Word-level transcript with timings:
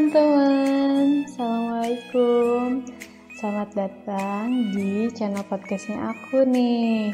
teman-teman, 0.00 1.28
Assalamualaikum. 1.28 2.88
Selamat 3.36 3.68
datang 3.76 4.72
di 4.72 5.12
channel 5.12 5.44
podcastnya 5.44 6.16
aku 6.16 6.48
nih. 6.48 7.12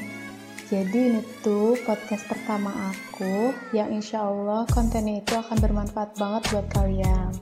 Jadi 0.71 0.95
ini 0.95 1.19
tuh 1.43 1.75
podcast 1.83 2.26
pertama 2.30 2.71
aku 2.90 3.51
Yang 3.75 3.90
insya 3.90 4.30
Allah 4.30 4.71
kontennya 4.71 5.19
itu 5.19 5.35
akan 5.35 5.58
bermanfaat 5.58 6.15
banget 6.15 6.43
buat 6.54 6.67
kalian. 6.79 7.35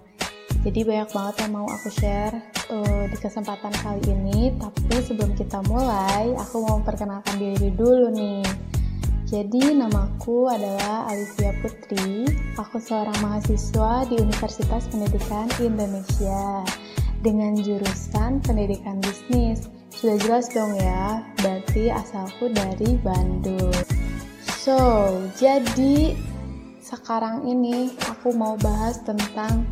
Jadi 0.65 0.81
banyak 0.81 1.13
banget 1.13 1.35
yang 1.45 1.53
mau 1.61 1.69
aku 1.69 1.93
share 1.93 2.41
uh, 2.73 3.05
di 3.13 3.17
kesempatan 3.21 3.77
kali 3.85 4.01
ini. 4.17 4.49
Tapi 4.57 4.97
sebelum 5.05 5.37
kita 5.37 5.61
mulai, 5.69 6.33
aku 6.41 6.65
mau 6.65 6.81
memperkenalkan 6.81 7.37
diri 7.37 7.69
dulu 7.69 8.09
nih 8.17 8.73
jadi 9.25 9.73
namaku 9.73 10.53
adalah 10.53 11.09
Alivia 11.09 11.57
Putri. 11.65 12.29
Aku 12.61 12.77
seorang 12.77 13.17
mahasiswa 13.25 14.05
di 14.05 14.21
Universitas 14.21 14.85
Pendidikan 14.93 15.49
Indonesia 15.57 16.61
dengan 17.25 17.57
jurusan 17.57 18.45
Pendidikan 18.45 19.01
Bisnis. 19.01 19.73
Sudah 19.89 20.21
jelas 20.21 20.53
dong 20.53 20.77
ya, 20.77 21.25
berarti 21.41 21.89
asalku 21.89 22.53
dari 22.53 23.01
Bandung. 23.01 23.73
So, 24.45 24.77
jadi 25.41 26.13
sekarang 26.85 27.49
ini 27.49 27.97
aku 28.13 28.37
mau 28.37 28.61
bahas 28.61 29.01
tentang 29.09 29.65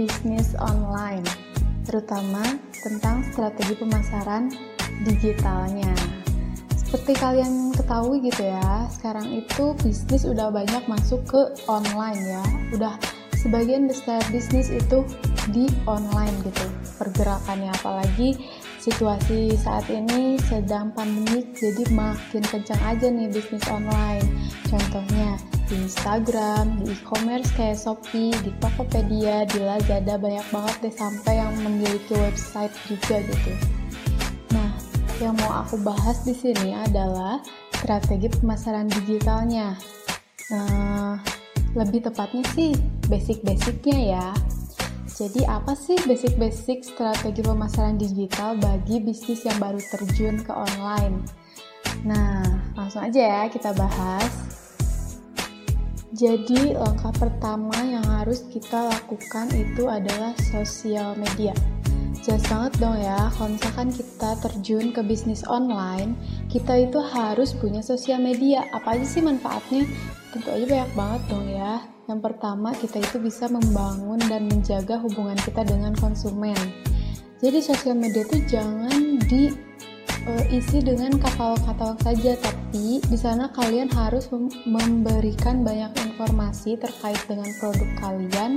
bisnis 0.00 0.56
online, 0.56 1.24
terutama 1.84 2.40
tentang 2.80 3.28
strategi 3.28 3.76
pemasaran 3.76 4.48
digitalnya. 5.04 5.92
Seperti 6.96 7.20
kalian 7.20 7.76
ketahui 7.76 8.24
gitu 8.24 8.48
ya, 8.48 8.88
sekarang 8.88 9.28
itu 9.28 9.76
bisnis 9.84 10.24
udah 10.24 10.48
banyak 10.48 10.80
masuk 10.88 11.20
ke 11.28 11.52
online 11.68 12.24
ya. 12.24 12.40
Udah 12.72 12.96
sebagian 13.36 13.84
besar 13.84 14.24
bisnis 14.32 14.72
itu 14.72 15.04
di 15.52 15.68
online 15.84 16.32
gitu. 16.40 16.64
Pergerakannya 16.96 17.68
apalagi 17.68 18.40
situasi 18.80 19.60
saat 19.60 19.84
ini 19.92 20.40
sedang 20.48 20.88
pandemi 20.96 21.44
jadi 21.52 21.84
makin 21.92 22.40
kencang 22.48 22.80
aja 22.80 23.12
nih 23.12 23.28
bisnis 23.28 23.68
online. 23.68 24.24
Contohnya 24.64 25.36
di 25.68 25.76
Instagram, 25.76 26.80
di 26.80 26.96
e-commerce 26.96 27.52
kayak 27.60 27.76
Shopee, 27.76 28.32
di 28.40 28.56
Tokopedia, 28.56 29.44
di 29.44 29.60
Lazada 29.60 30.16
banyak 30.16 30.48
banget 30.48 30.76
deh 30.80 30.94
sampai 30.96 31.44
yang 31.44 31.52
memiliki 31.60 32.16
website 32.16 32.72
juga 32.88 33.20
gitu 33.20 33.75
yang 35.20 35.36
mau 35.40 35.64
aku 35.64 35.80
bahas 35.80 36.20
di 36.28 36.36
sini 36.36 36.76
adalah 36.76 37.40
strategi 37.72 38.28
pemasaran 38.28 38.88
digitalnya. 38.88 39.76
Nah, 40.52 41.16
lebih 41.72 42.04
tepatnya 42.04 42.44
sih 42.52 42.76
basic-basicnya 43.08 43.98
ya. 44.16 44.28
Jadi 45.16 45.48
apa 45.48 45.72
sih 45.72 45.96
basic-basic 46.04 46.84
strategi 46.84 47.40
pemasaran 47.40 47.96
digital 47.96 48.60
bagi 48.60 49.00
bisnis 49.00 49.48
yang 49.48 49.56
baru 49.56 49.80
terjun 49.80 50.44
ke 50.44 50.52
online? 50.52 51.24
Nah, 52.04 52.44
langsung 52.76 53.00
aja 53.00 53.20
ya 53.20 53.42
kita 53.48 53.72
bahas. 53.72 54.28
Jadi 56.12 56.76
langkah 56.76 57.12
pertama 57.16 57.76
yang 57.84 58.04
harus 58.04 58.44
kita 58.52 58.88
lakukan 58.88 59.52
itu 59.52 59.88
adalah 59.88 60.32
sosial 60.52 61.16
media 61.16 61.56
jelas 62.24 62.44
banget 62.48 62.72
dong 62.80 62.96
ya 62.96 63.28
kalau 63.34 63.48
misalkan 63.52 63.88
kita 63.92 64.30
terjun 64.40 64.86
ke 64.94 65.00
bisnis 65.04 65.42
online 65.48 66.16
kita 66.56 66.88
itu 66.88 66.96
harus 67.02 67.52
punya 67.52 67.84
sosial 67.84 68.16
media. 68.22 68.64
Apa 68.72 68.96
aja 68.96 69.04
sih 69.04 69.20
manfaatnya? 69.20 69.84
Tentu 70.32 70.48
aja 70.48 70.64
banyak 70.64 70.92
banget 70.96 71.22
dong 71.28 71.46
ya. 71.52 71.84
Yang 72.06 72.20
pertama 72.22 72.72
kita 72.72 73.02
itu 73.02 73.18
bisa 73.18 73.44
membangun 73.50 74.16
dan 74.24 74.48
menjaga 74.48 74.96
hubungan 75.02 75.36
kita 75.42 75.66
dengan 75.68 75.92
konsumen. 75.98 76.56
Jadi 77.44 77.58
sosial 77.60 77.98
media 77.98 78.24
itu 78.24 78.40
jangan 78.48 79.20
di 79.28 79.52
uh, 80.24 80.44
isi 80.48 80.80
dengan 80.80 81.18
katalog-katalog 81.20 82.00
saja, 82.00 82.32
tapi 82.40 83.04
di 83.04 83.18
sana 83.18 83.52
kalian 83.52 83.92
harus 83.92 84.32
memberikan 84.64 85.60
banyak 85.60 85.92
informasi 86.08 86.80
terkait 86.80 87.20
dengan 87.28 87.52
produk 87.60 87.90
kalian, 88.00 88.56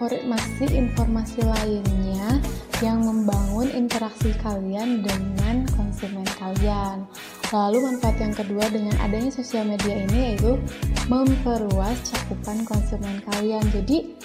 informasi-informasi 0.00 1.44
lainnya 1.44 2.40
yang 2.82 3.04
membangun 3.06 3.70
interaksi 3.70 4.34
kalian 4.42 5.04
dengan 5.04 5.68
konsumen 5.78 6.26
kalian. 6.40 7.06
Lalu 7.54 7.86
manfaat 7.86 8.18
yang 8.18 8.34
kedua 8.34 8.66
dengan 8.72 8.96
adanya 8.98 9.30
sosial 9.30 9.62
media 9.68 9.94
ini 10.08 10.34
yaitu 10.34 10.58
memperluas 11.06 11.94
cakupan 12.10 12.66
konsumen 12.66 13.22
kalian. 13.30 13.62
Jadi 13.70 14.18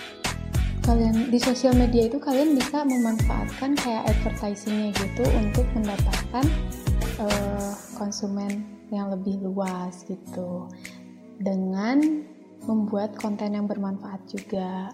kalian 0.82 1.30
di 1.30 1.38
sosial 1.38 1.78
media 1.78 2.10
itu 2.10 2.18
kalian 2.18 2.58
bisa 2.58 2.82
memanfaatkan 2.82 3.78
kayak 3.78 4.10
advertisingnya 4.10 4.90
gitu 4.98 5.22
untuk 5.38 5.70
mendapatkan 5.78 6.46
uh, 7.22 7.72
konsumen 7.94 8.66
yang 8.90 9.14
lebih 9.14 9.38
luas 9.46 10.02
gitu 10.10 10.66
dengan 11.38 12.26
membuat 12.66 13.14
konten 13.22 13.54
yang 13.54 13.70
bermanfaat 13.70 14.26
juga. 14.26 14.90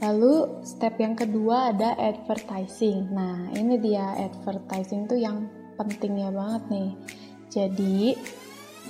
Lalu 0.00 0.60
step 0.60 1.00
yang 1.00 1.16
kedua 1.16 1.72
ada 1.72 1.96
advertising. 1.96 3.08
Nah 3.12 3.48
ini 3.56 3.80
dia 3.80 4.12
advertising 4.16 5.08
tuh 5.08 5.16
yang 5.16 5.48
pentingnya 5.80 6.28
banget 6.32 6.62
nih. 6.68 6.90
Jadi 7.48 7.96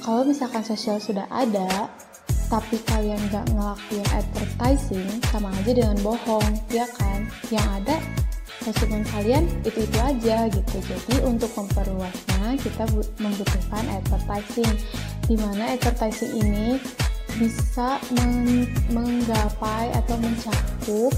kalau 0.03 0.27
misalkan 0.27 0.67
sosial 0.67 0.99
sudah 0.99 1.25
ada, 1.31 1.89
tapi 2.47 2.78
kalian 2.87 3.19
nggak 3.31 3.47
ngelakuin 3.55 4.06
advertising 4.15 5.09
sama 5.31 5.50
aja 5.50 5.72
dengan 5.75 5.99
bohong 6.03 6.47
ya 6.71 6.87
kan 6.94 7.27
yang 7.50 7.67
ada 7.83 7.99
konsumen 8.62 9.03
kalian 9.11 9.47
itu 9.67 9.83
itu 9.83 9.99
aja 9.99 10.47
gitu 10.50 10.77
jadi 10.87 11.27
untuk 11.27 11.50
memperluasnya 11.59 12.59
kita 12.62 12.87
membutuhkan 13.19 13.84
advertising 13.91 14.73
di 15.27 15.34
mana 15.38 15.75
advertising 15.75 16.38
ini 16.38 16.78
bisa 17.36 18.00
meng 18.16 18.64
menggapai 18.92 19.92
atau 19.92 20.16
mencakup 20.20 21.12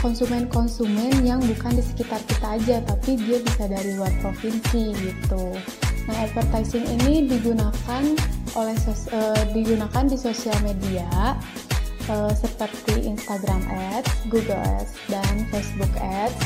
konsumen-konsumen 0.00 1.12
yang 1.28 1.44
bukan 1.44 1.76
di 1.76 1.84
sekitar 1.84 2.20
kita 2.24 2.56
aja 2.56 2.76
tapi 2.88 3.20
dia 3.20 3.38
bisa 3.44 3.68
dari 3.68 3.94
luar 4.00 4.12
provinsi 4.24 4.96
gitu. 4.96 5.44
Nah 6.08 6.16
advertising 6.24 6.88
ini 6.88 7.28
digunakan 7.28 8.02
oleh 8.56 8.76
sos, 8.80 9.12
uh, 9.12 9.36
digunakan 9.52 10.08
di 10.08 10.16
sosial 10.16 10.56
media 10.64 11.36
uh, 12.08 12.32
seperti 12.32 13.04
Instagram 13.04 13.60
Ads, 13.68 14.26
Google 14.32 14.58
Ads, 14.58 14.96
dan 15.12 15.44
Facebook 15.52 15.92
Ads 16.00 16.40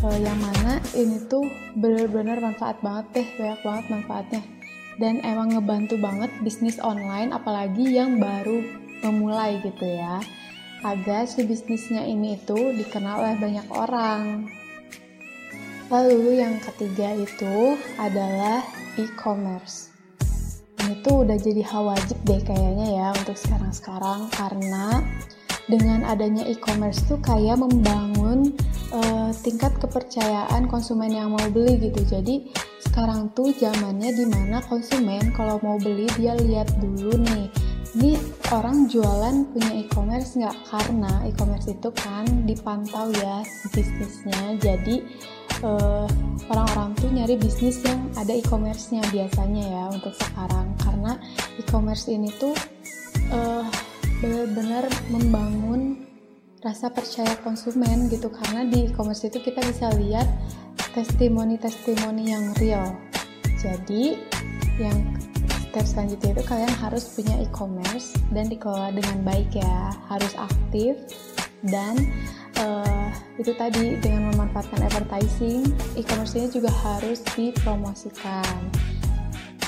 uh, 0.00 0.16
yang 0.16 0.40
mana 0.40 0.80
ini 0.96 1.20
tuh 1.28 1.44
benar-benar 1.76 2.40
manfaat 2.40 2.80
banget 2.80 3.06
deh, 3.12 3.28
banyak 3.36 3.60
banget 3.60 3.84
manfaatnya 3.92 4.55
dan 4.96 5.20
emang 5.24 5.52
ngebantu 5.52 6.00
banget 6.00 6.32
bisnis 6.40 6.80
online 6.80 7.32
apalagi 7.32 7.84
yang 7.96 8.16
baru 8.16 8.64
memulai 9.04 9.60
gitu 9.60 9.84
ya. 9.84 10.20
Agar 10.84 11.26
si 11.26 11.42
bisnisnya 11.44 12.04
ini 12.04 12.36
itu 12.36 12.76
dikenal 12.76 13.24
oleh 13.24 13.36
banyak 13.40 13.66
orang. 13.72 14.46
Lalu 15.86 16.42
yang 16.42 16.58
ketiga 16.62 17.14
itu 17.14 17.78
adalah 17.96 18.62
e-commerce. 18.98 19.94
Ini 20.82 21.02
tuh 21.02 21.26
udah 21.26 21.38
jadi 21.38 21.62
hal 21.66 21.82
wajib 21.90 22.18
deh 22.26 22.42
kayaknya 22.42 22.86
ya 22.94 23.08
untuk 23.14 23.34
sekarang-sekarang 23.34 24.30
karena 24.34 25.02
dengan 25.66 26.06
adanya 26.06 26.46
e-commerce 26.46 27.02
tuh 27.10 27.18
kayak 27.18 27.58
membangun 27.58 28.54
uh, 28.94 29.30
tingkat 29.42 29.74
kepercayaan 29.82 30.70
konsumen 30.70 31.10
yang 31.10 31.34
mau 31.34 31.46
beli 31.50 31.90
gitu. 31.90 32.06
Jadi 32.06 32.50
sekarang 32.86 33.34
tuh 33.34 33.50
zamannya 33.58 34.14
di 34.14 34.24
mana 34.30 34.62
konsumen 34.70 35.34
kalau 35.34 35.58
mau 35.60 35.76
beli 35.76 36.06
dia 36.14 36.38
lihat 36.38 36.70
dulu 36.78 37.18
nih, 37.18 37.50
ini 37.98 38.14
orang 38.54 38.86
jualan 38.86 39.50
punya 39.50 39.70
e-commerce 39.82 40.38
nggak? 40.38 40.56
Karena 40.70 41.12
e-commerce 41.26 41.66
itu 41.68 41.90
kan 41.92 42.24
dipantau 42.46 43.10
ya 43.10 43.42
bisnisnya. 43.74 44.54
Jadi 44.62 45.02
uh, 45.66 46.06
orang-orang 46.46 46.94
tuh 46.94 47.10
nyari 47.10 47.34
bisnis 47.34 47.82
yang 47.82 48.06
ada 48.14 48.30
e-commerce-nya 48.30 49.02
biasanya 49.10 49.64
ya 49.66 49.84
untuk 49.90 50.14
sekarang 50.14 50.70
karena 50.78 51.18
e-commerce 51.58 52.06
ini 52.06 52.30
tuh 52.38 52.54
uh, 53.34 53.66
benar-benar 54.20 54.84
membangun 55.12 56.06
rasa 56.64 56.88
percaya 56.90 57.36
konsumen 57.44 58.08
gitu. 58.08 58.32
Karena 58.32 58.64
di 58.66 58.88
e-commerce 58.90 59.28
itu 59.28 59.38
kita 59.42 59.60
bisa 59.62 59.92
lihat 59.94 60.26
testimoni-testimoni 60.96 62.32
yang 62.32 62.44
real. 62.58 62.96
Jadi 63.60 64.16
yang 64.80 65.16
step 65.72 65.84
selanjutnya 65.84 66.40
itu 66.40 66.42
kalian 66.48 66.74
harus 66.80 67.04
punya 67.12 67.36
e-commerce 67.40 68.16
dan 68.32 68.48
dikelola 68.48 68.92
dengan 68.96 69.20
baik 69.24 69.52
ya. 69.52 69.92
Harus 70.08 70.32
aktif 70.36 70.96
dan 71.64 71.96
uh, 72.60 73.08
itu 73.36 73.52
tadi 73.56 74.00
dengan 74.00 74.32
memanfaatkan 74.32 74.80
advertising 74.84 75.64
e-commerce 75.96 76.36
ini 76.36 76.48
juga 76.52 76.72
harus 76.84 77.20
dipromosikan 77.36 78.72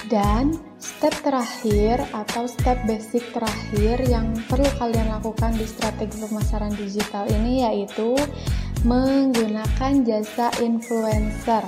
dan 0.06 0.54
step 0.78 1.10
terakhir 1.26 1.98
atau 2.14 2.46
step 2.46 2.78
basic 2.86 3.26
terakhir 3.34 3.98
yang 4.06 4.30
perlu 4.46 4.70
kalian 4.78 5.10
lakukan 5.10 5.50
di 5.58 5.66
strategi 5.66 6.22
pemasaran 6.22 6.70
digital 6.78 7.26
ini 7.26 7.66
yaitu 7.66 8.14
menggunakan 8.86 10.06
jasa 10.06 10.54
influencer 10.62 11.66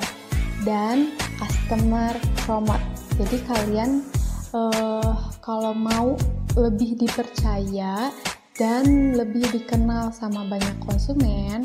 dan 0.63 1.11
customer 1.43 2.15
promote. 2.47 2.85
Jadi 3.19 3.39
kalian 3.51 4.07
uh, 4.55 5.35
kalau 5.43 5.75
mau 5.75 6.15
lebih 6.55 6.99
dipercaya 6.99 8.15
dan 8.55 9.17
lebih 9.17 9.49
dikenal 9.51 10.13
sama 10.13 10.45
banyak 10.47 10.77
konsumen, 10.85 11.65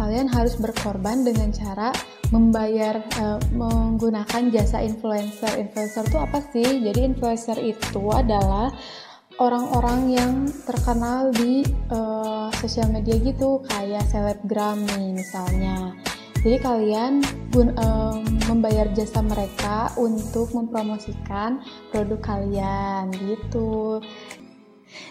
kalian 0.00 0.32
harus 0.32 0.56
berkorban 0.56 1.20
dengan 1.20 1.52
cara 1.52 1.92
membayar 2.32 3.04
uh, 3.20 3.36
menggunakan 3.52 4.48
jasa 4.48 4.80
influencer. 4.80 5.60
Influencer 5.60 6.08
itu 6.08 6.16
apa 6.16 6.40
sih? 6.48 6.80
Jadi 6.80 7.04
influencer 7.04 7.60
itu 7.60 8.08
adalah 8.08 8.72
orang-orang 9.40 10.00
yang 10.12 10.32
terkenal 10.68 11.32
di 11.32 11.64
uh, 11.88 12.52
sosial 12.60 12.92
media 12.92 13.16
gitu 13.16 13.64
kayak 13.72 14.04
selebgram 14.12 14.84
nih 14.84 15.16
misalnya 15.16 15.96
jadi 16.40 16.56
kalian 16.60 17.24
gun, 17.52 17.72
um, 17.80 18.20
membayar 18.48 18.88
jasa 18.92 19.24
mereka 19.24 19.92
untuk 19.96 20.52
mempromosikan 20.52 21.64
produk 21.88 22.20
kalian 22.20 23.08
gitu 23.16 24.04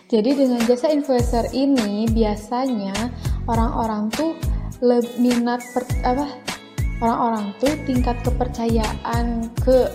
jadi 0.06 0.38
dengan 0.38 0.62
jasa 0.70 0.94
influencer 0.94 1.50
ini 1.50 2.06
biasanya 2.14 2.94
orang-orang 3.50 4.14
tuh 4.14 4.38
minat 5.20 5.62
per, 5.76 5.84
apa? 6.08 6.28
Orang-orang 7.00 7.56
tuh 7.64 7.72
tingkat 7.88 8.20
kepercayaan 8.28 9.48
ke 9.64 9.88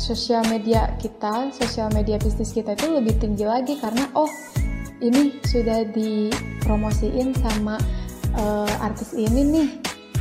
sosial 0.00 0.44
media 0.48 0.92
kita, 1.00 1.52
sosial 1.52 1.92
media 1.92 2.16
bisnis 2.20 2.52
kita 2.52 2.76
itu 2.76 2.88
lebih 2.92 3.16
tinggi 3.20 3.44
lagi 3.44 3.76
karena 3.80 4.08
oh 4.16 4.28
ini 5.04 5.36
sudah 5.44 5.84
dipromosiin 5.92 7.36
sama 7.40 7.76
uh, 8.40 8.68
artis 8.84 9.12
ini 9.12 9.40
nih, 9.44 9.68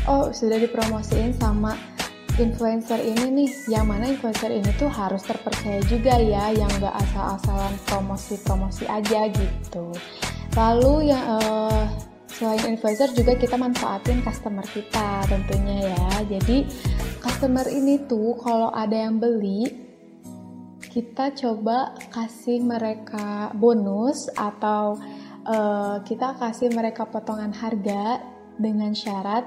oh 0.07 0.31
sudah 0.35 0.59
dipromosiin 0.59 1.35
sama 1.39 1.75
influencer 2.35 2.99
ini 2.99 3.43
nih, 3.43 3.49
yang 3.71 3.87
mana 3.87 4.11
influencer 4.11 4.51
ini 4.51 4.71
tuh 4.75 4.91
harus 4.91 5.23
terpercaya 5.23 5.79
juga 5.87 6.19
ya, 6.19 6.51
yang 6.51 6.71
gak 6.83 6.95
asal-asalan 6.99 7.75
promosi-promosi 7.87 8.89
aja 8.91 9.31
gitu. 9.31 9.93
Lalu 10.55 11.15
yang 11.15 11.23
uh, 11.27 11.87
selain 12.33 12.75
influencer 12.75 13.13
juga 13.13 13.37
kita 13.37 13.55
manfaatin 13.55 14.25
customer 14.25 14.65
kita 14.65 15.25
tentunya 15.29 15.93
ya. 15.93 16.07
Jadi 16.37 16.65
customer 17.21 17.65
ini 17.69 18.03
tuh 18.09 18.37
kalau 18.41 18.73
ada 18.73 18.93
yang 18.93 19.21
beli 19.21 19.69
kita 20.93 21.33
coba 21.33 21.97
kasih 22.13 22.61
mereka 22.61 23.49
bonus 23.57 24.29
atau 24.37 25.01
uh, 25.45 25.97
kita 26.05 26.37
kasih 26.37 26.69
mereka 26.69 27.09
potongan 27.09 27.49
harga 27.49 28.21
dengan 28.61 28.93
syarat 28.93 29.41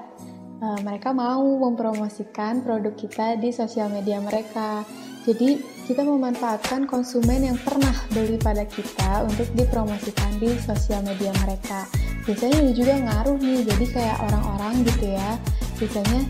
uh, 0.59 0.81
mereka 0.83 1.15
mau 1.15 1.43
mempromosikan 1.43 2.67
produk 2.67 2.95
kita 2.99 3.39
di 3.39 3.55
sosial 3.55 3.93
media 3.93 4.19
mereka. 4.19 4.83
Jadi 5.27 5.59
kita 5.87 6.07
memanfaatkan 6.07 6.87
konsumen 6.87 7.47
yang 7.51 7.59
pernah 7.59 7.95
beli 8.15 8.39
pada 8.39 8.63
kita 8.63 9.27
untuk 9.27 9.47
dipromosikan 9.55 10.39
di 10.39 10.55
sosial 10.63 11.03
media 11.03 11.35
mereka. 11.43 11.87
Biasanya 12.27 12.57
ini 12.59 12.73
juga 12.75 12.95
ngaruh 12.99 13.39
nih, 13.39 13.63
jadi 13.71 13.85
kayak 13.95 14.17
orang-orang 14.27 14.83
gitu 14.83 15.15
ya. 15.15 15.31
Biasanya 15.79 16.21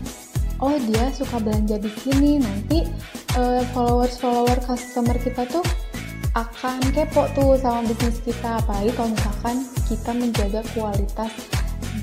oh 0.61 0.77
dia 0.89 1.05
suka 1.09 1.41
belanja 1.41 1.77
di 1.81 1.91
sini 2.01 2.37
nanti 2.37 2.85
uh, 3.33 3.65
followers 3.73 4.17
follower 4.21 4.57
customer 4.61 5.17
kita 5.17 5.49
tuh 5.49 5.65
akan 6.37 6.77
kepo 6.93 7.25
tuh 7.33 7.57
sama 7.57 7.81
bisnis 7.89 8.21
kita. 8.21 8.61
Apalagi 8.61 8.93
kalau 8.93 9.09
misalkan 9.09 9.57
kita 9.89 10.11
menjaga 10.13 10.61
kualitas 10.77 11.33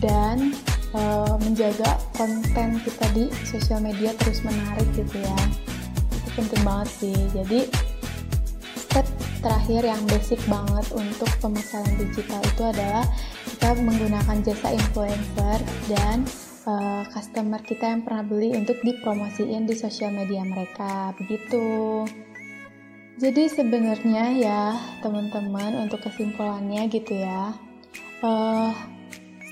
dan 0.02 0.58
uh, 0.91 1.38
menjaga 1.38 1.94
konten 2.19 2.82
kita 2.82 3.06
di 3.14 3.31
sosial 3.46 3.79
media 3.79 4.11
terus 4.19 4.43
menarik 4.43 4.91
gitu 4.99 5.23
ya. 5.23 5.38
Itu 6.11 6.29
penting 6.35 6.62
banget 6.67 6.88
sih. 6.99 7.19
Jadi 7.31 7.70
step 8.75 9.06
terakhir 9.38 9.87
yang 9.87 10.02
basic 10.11 10.43
banget 10.50 10.87
untuk 10.91 11.31
pemasaran 11.38 11.94
digital 11.94 12.43
itu 12.43 12.62
adalah 12.64 13.06
kita 13.65 13.81
menggunakan 13.81 14.45
jasa 14.45 14.77
influencer 14.77 15.59
dan 15.89 16.21
uh, 16.69 17.01
customer 17.09 17.57
kita 17.65 17.97
yang 17.97 18.05
pernah 18.05 18.21
beli 18.21 18.53
untuk 18.53 18.77
dipromosiin 18.85 19.65
di 19.65 19.73
sosial 19.73 20.13
media 20.13 20.45
mereka 20.45 21.17
begitu. 21.17 22.05
Jadi 23.17 23.49
sebenarnya 23.49 24.37
ya 24.37 24.77
teman-teman 25.01 25.81
untuk 25.81 26.05
kesimpulannya 26.05 26.93
gitu 26.93 27.17
ya 27.17 27.57
uh, 28.21 28.69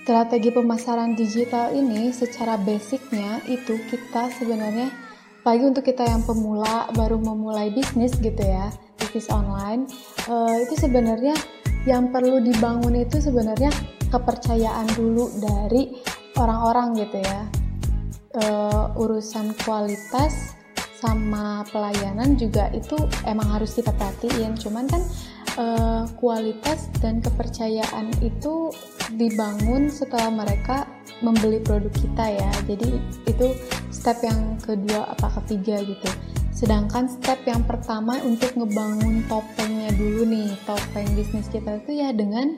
strategi 0.05 0.53
pemasaran 0.53 1.17
digital 1.17 1.73
ini 1.73 2.12
secara 2.12 2.61
basicnya 2.61 3.41
itu 3.49 3.81
kita 3.88 4.29
sebenarnya 4.29 4.93
pagi 5.41 5.64
untuk 5.64 5.88
kita 5.88 6.05
yang 6.05 6.20
pemula 6.20 6.85
baru 6.93 7.17
memulai 7.17 7.73
bisnis 7.73 8.12
gitu 8.20 8.44
ya 8.44 8.69
bisnis 9.00 9.32
online 9.32 9.88
uh, 10.29 10.61
itu 10.61 10.76
sebenarnya 10.76 11.32
yang 11.88 12.12
perlu 12.12 12.44
dibangun 12.44 12.94
itu 12.94 13.19
sebenarnya 13.19 13.73
kepercayaan 14.12 14.87
dulu 14.93 15.32
dari 15.41 15.97
orang-orang 16.37 17.00
gitu 17.00 17.19
ya. 17.25 17.49
Uh, 18.32 18.88
urusan 18.97 19.53
kualitas 19.61 20.56
sama 20.97 21.67
pelayanan 21.69 22.38
juga 22.38 22.70
itu 22.73 22.94
emang 23.26 23.49
harus 23.59 23.75
kita 23.75 23.91
perhatiin. 23.97 24.55
Cuman 24.56 24.87
kan 24.87 25.03
uh, 25.59 26.05
kualitas 26.20 26.93
dan 27.03 27.19
kepercayaan 27.25 28.12
itu 28.23 28.70
dibangun 29.17 29.91
setelah 29.91 30.31
mereka 30.31 30.87
membeli 31.20 31.59
produk 31.61 31.93
kita 31.93 32.25
ya. 32.38 32.53
Jadi 32.69 32.88
itu 33.29 33.47
step 33.93 34.23
yang 34.23 34.56
kedua 34.62 35.12
apa 35.12 35.29
ketiga 35.43 35.82
gitu. 35.82 36.09
Sedangkan 36.55 37.11
step 37.11 37.43
yang 37.43 37.67
pertama 37.67 38.23
untuk 38.23 38.55
ngebangun 38.55 39.26
topengnya 39.26 39.91
dulu 39.99 40.23
nih 40.31 40.55
topeng 40.62 41.11
bisnis 41.19 41.50
kita 41.50 41.82
itu 41.82 41.99
ya 41.99 42.14
dengan 42.14 42.55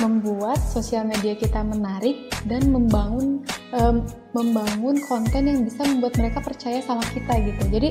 membuat 0.00 0.60
sosial 0.60 1.08
media 1.08 1.32
kita 1.32 1.64
menarik 1.64 2.28
dan 2.44 2.68
membangun 2.68 3.42
um, 3.72 4.04
membangun 4.36 5.00
konten 5.08 5.48
yang 5.48 5.60
bisa 5.64 5.82
membuat 5.88 6.20
mereka 6.20 6.38
percaya 6.44 6.84
sama 6.84 7.02
kita 7.12 7.32
gitu. 7.40 7.62
Jadi 7.72 7.90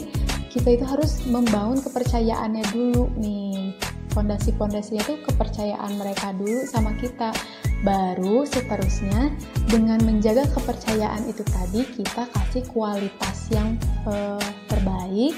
kita 0.53 0.69
itu 0.79 0.85
harus 0.85 1.25
membangun 1.27 1.81
kepercayaannya 1.81 2.63
dulu 2.71 3.09
nih. 3.19 3.75
Pondasi-pondasinya 4.15 5.03
itu 5.03 5.15
kepercayaan 5.27 5.91
mereka 5.99 6.31
dulu 6.31 6.63
sama 6.63 6.95
kita. 6.95 7.35
Baru 7.83 8.47
seterusnya 8.47 9.35
dengan 9.67 9.99
menjaga 10.07 10.47
kepercayaan 10.55 11.27
itu 11.27 11.43
tadi 11.43 11.83
kita 11.83 12.23
kasih 12.31 12.63
kualitas 12.71 13.51
yang 13.51 13.75
uh, 14.07 14.39
terbaik 14.71 15.35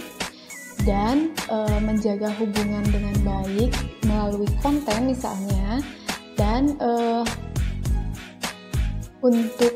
dan 0.85 1.33
uh, 1.49 1.81
menjaga 1.81 2.29
hubungan 2.37 2.85
dengan 2.87 3.15
baik 3.25 3.73
melalui 4.05 4.47
konten 4.61 5.09
misalnya 5.09 5.81
dan 6.37 6.77
uh, 6.79 7.25
untuk 9.25 9.73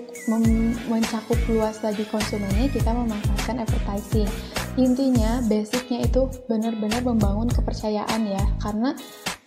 mencakup 0.85 1.39
luas 1.49 1.81
lagi 1.81 2.05
konsumennya 2.07 2.69
kita 2.69 2.93
memanfaatkan 2.93 3.65
advertising. 3.65 4.29
Intinya 4.77 5.41
basicnya 5.49 6.05
itu 6.05 6.29
benar-benar 6.45 7.01
membangun 7.03 7.49
kepercayaan 7.49 8.29
ya. 8.29 8.43
Karena 8.61 8.93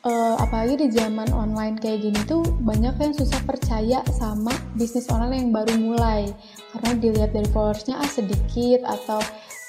uh, 0.05 0.35
apalagi 0.43 0.85
di 0.85 0.89
zaman 0.93 1.31
online 1.31 1.79
kayak 1.79 2.05
gini 2.05 2.21
tuh 2.27 2.43
banyak 2.67 2.93
yang 2.99 3.15
susah 3.15 3.41
percaya 3.47 4.03
sama 4.19 4.53
bisnis 4.75 5.09
online 5.09 5.49
yang 5.49 5.53
baru 5.55 5.75
mulai. 5.79 6.29
Karena 6.75 6.91
dilihat 6.99 7.31
dari 7.33 7.49
followersnya 7.55 7.97
ah 8.03 8.11
sedikit 8.11 8.83
atau 8.85 9.23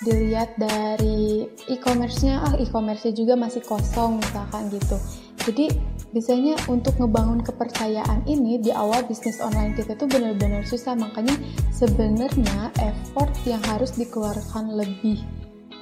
dilihat 0.03 0.57
dari 0.59 1.47
e-commerce-nya 1.71 2.43
ah 2.43 2.53
e-commerce-nya 2.59 3.15
juga 3.15 3.39
masih 3.39 3.63
kosong 3.63 4.19
misalkan 4.19 4.67
gitu. 4.73 4.97
Jadi 5.45 5.94
biasanya 6.15 6.55
untuk 6.71 6.95
ngebangun 6.95 7.43
kepercayaan 7.43 8.23
ini 8.23 8.55
di 8.63 8.71
awal 8.71 9.03
bisnis 9.03 9.43
online 9.43 9.75
kita 9.75 9.99
tuh 9.99 10.07
benar-benar 10.07 10.63
susah. 10.63 10.95
Makanya 10.95 11.35
sebenarnya 11.75 12.71
effort 12.79 13.35
yang 13.43 13.59
harus 13.67 13.99
dikeluarkan 13.99 14.79
lebih 14.79 15.19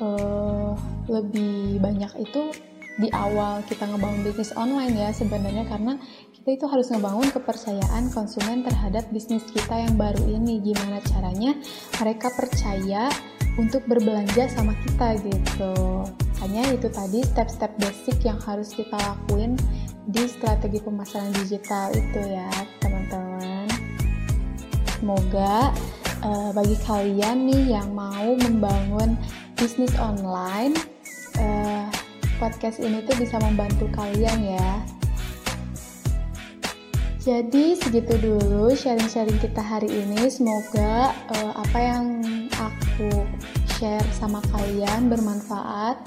uh, 0.02 0.74
lebih 1.06 1.78
banyak 1.78 2.10
itu 2.18 2.50
di 2.98 3.10
awal 3.14 3.62
kita 3.70 3.86
ngebangun 3.86 4.26
bisnis 4.26 4.58
online 4.58 4.98
ya 4.98 5.14
sebenarnya. 5.14 5.70
Karena 5.70 6.02
kita 6.34 6.50
itu 6.50 6.66
harus 6.66 6.90
ngebangun 6.90 7.30
kepercayaan 7.30 8.10
konsumen 8.10 8.66
terhadap 8.66 9.06
bisnis 9.14 9.46
kita 9.54 9.86
yang 9.86 9.94
baru 10.02 10.26
ini. 10.34 10.66
Gimana 10.66 10.98
caranya 11.14 11.54
mereka 12.02 12.34
percaya 12.34 13.14
untuk 13.62 13.86
berbelanja 13.86 14.50
sama 14.50 14.74
kita 14.82 15.14
gitu. 15.30 15.74
Hanya 16.42 16.74
itu 16.74 16.90
tadi 16.90 17.22
step-step 17.22 17.72
basic 17.78 18.18
yang 18.26 18.42
harus 18.42 18.74
kita 18.74 18.98
lakuin 18.98 19.56
di 20.08 20.28
strategi 20.28 20.84
pemasaran 20.84 21.32
digital 21.32 21.92
itu 21.96 22.20
ya 22.20 22.50
teman-teman. 22.84 23.68
Semoga 25.00 25.72
uh, 26.24 26.50
bagi 26.52 26.76
kalian 26.84 27.48
nih 27.48 27.80
yang 27.80 27.92
mau 27.96 28.36
membangun 28.40 29.16
bisnis 29.56 29.96
online 30.00 30.76
uh, 31.40 31.88
podcast 32.40 32.84
ini 32.84 33.04
tuh 33.08 33.16
bisa 33.20 33.40
membantu 33.40 33.88
kalian 33.96 34.60
ya. 34.60 34.72
Jadi 37.24 37.80
segitu 37.80 38.20
dulu 38.20 38.76
sharing-sharing 38.76 39.40
kita 39.40 39.64
hari 39.64 39.88
ini. 39.88 40.28
Semoga 40.28 41.16
uh, 41.32 41.54
apa 41.56 41.80
yang 41.80 42.06
aku 42.52 43.24
share 43.80 44.04
sama 44.20 44.44
kalian 44.52 45.08
bermanfaat 45.08 46.04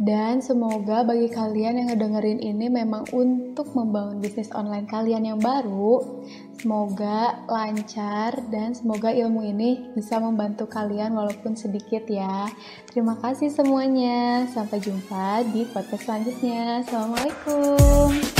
dan 0.00 0.40
semoga 0.40 1.04
bagi 1.04 1.28
kalian 1.28 1.76
yang 1.76 1.88
ngedengerin 1.92 2.40
ini 2.40 2.72
memang 2.72 3.04
untuk 3.12 3.76
membangun 3.76 4.16
bisnis 4.16 4.48
online 4.56 4.88
kalian 4.88 5.28
yang 5.28 5.36
baru. 5.36 6.24
Semoga 6.56 7.44
lancar 7.44 8.32
dan 8.48 8.72
semoga 8.72 9.12
ilmu 9.12 9.44
ini 9.44 9.92
bisa 9.92 10.16
membantu 10.16 10.72
kalian 10.72 11.12
walaupun 11.12 11.52
sedikit 11.52 12.08
ya. 12.08 12.48
Terima 12.88 13.20
kasih 13.20 13.52
semuanya. 13.52 14.48
Sampai 14.48 14.80
jumpa 14.80 15.44
di 15.52 15.68
podcast 15.68 16.08
selanjutnya. 16.08 16.80
Assalamualaikum. 16.80 18.39